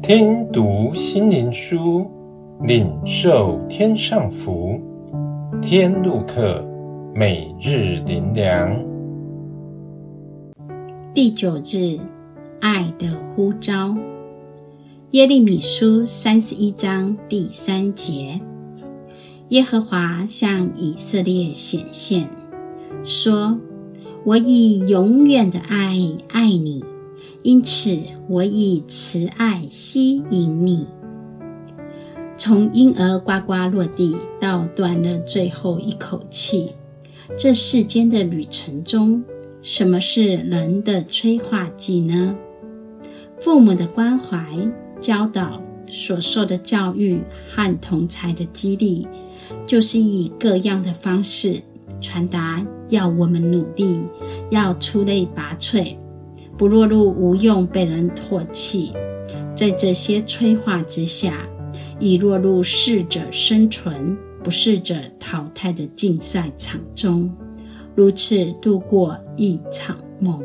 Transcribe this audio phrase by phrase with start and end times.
[0.00, 2.06] 听读心灵书，
[2.62, 4.80] 领受天上福。
[5.60, 6.64] 天路客，
[7.14, 8.74] 每日灵粮。
[11.12, 11.98] 第九日，
[12.60, 13.94] 爱的呼召。
[15.10, 18.40] 耶利米书三十一章第三节：
[19.48, 22.26] 耶和华向以色列显现，
[23.02, 23.58] 说
[24.24, 26.82] ：“我以永远的爱爱你。”
[27.48, 27.98] 因此，
[28.28, 30.86] 我以慈爱吸引你。
[32.36, 36.70] 从婴儿呱呱落地到断了最后一口气，
[37.38, 39.24] 这世间的旅程中，
[39.62, 42.36] 什么是人的催化剂呢？
[43.40, 44.46] 父母的关怀、
[45.00, 47.18] 教导、所受的教育
[47.50, 49.08] 和同侪的激励，
[49.66, 51.62] 就是以各样的方式
[52.02, 54.02] 传达，要我们努力，
[54.50, 55.96] 要出类拔萃。
[56.58, 58.92] 不落入无用，被人唾弃，
[59.54, 61.48] 在这些催化之下，
[62.00, 67.32] 已落入适者生存、不适者淘汰的竞赛场中，
[67.94, 70.42] 如此度过一场梦。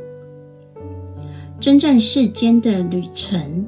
[1.60, 3.66] 真正世间的旅程，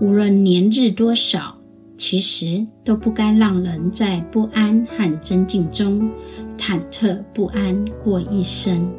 [0.00, 1.56] 无论年日多少，
[1.96, 6.10] 其实都不该让人在不安和争竞中
[6.58, 8.90] 忐忑不安过一生。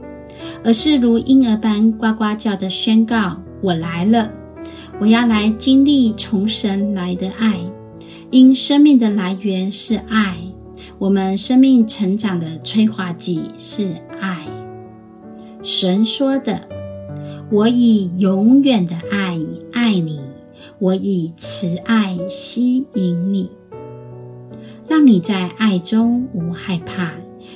[0.64, 4.32] 而是如婴儿般呱呱叫的宣告：“我来了，
[5.00, 7.60] 我要来经历从神来的爱。
[8.32, 10.36] 因生命的来源是爱，
[10.98, 14.46] 我们生命成长的催化剂是爱。
[15.62, 16.62] 神说的
[17.52, 19.40] ：‘我以永远的爱
[19.72, 20.20] 爱你，
[20.80, 23.50] 我以慈爱吸引你，
[24.88, 27.12] 让你在爱中无害怕。’”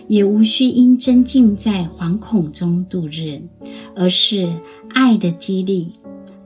[0.10, 3.40] 也无需因争竞在惶恐中度日，
[3.96, 4.52] 而是
[4.90, 5.94] 爱的激励、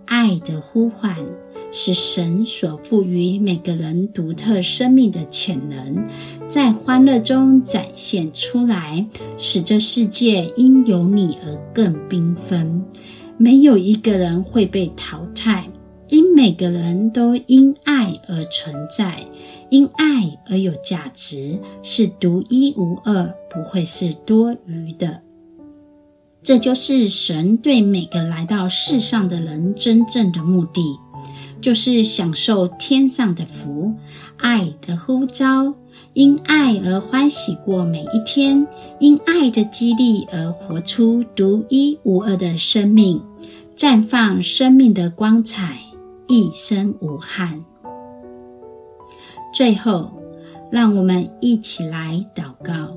[0.06, 1.16] 爱的呼唤，
[1.72, 6.06] 是神所赋予每个人独特生命的潜能，
[6.50, 9.08] 在欢乐中展现出来，
[9.38, 12.84] 使这世界因有你而更缤纷。
[13.38, 15.68] 没有一个人会被淘汰，
[16.14, 19.18] 因每个人都因爱而存在。
[19.72, 25.22] 因爱而有价值，是独一无二，不会是多余的。
[26.44, 30.84] 这就是神对每个来到世上的人真正的目的，
[31.60, 33.92] 就是享受天上的福，
[34.38, 35.74] 爱的呼召，
[36.14, 38.68] 因爱而欢喜过每一天，
[39.00, 43.20] 因爱的激励而活出独一无二的生命，
[43.76, 45.80] 绽放生命的光彩，
[46.28, 47.64] 一生无憾。
[49.54, 50.12] 最后，
[50.72, 52.96] 让我们一起来祷告：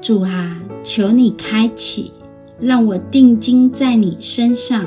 [0.00, 2.12] 主啊，求你开启，
[2.60, 4.86] 让我定睛在你身上，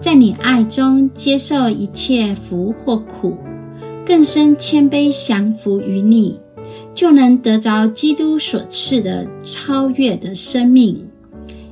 [0.00, 3.38] 在你爱中接受一切福或苦，
[4.04, 6.38] 更深谦卑降服于你，
[6.94, 11.02] 就能得着基督所赐的超越的生命，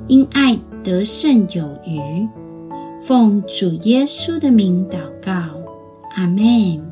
[0.06, 2.26] 因爱得胜有余。
[3.02, 5.32] 奉主耶稣的名祷告，
[6.16, 6.89] 阿门。